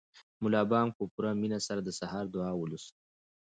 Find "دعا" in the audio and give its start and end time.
2.35-2.51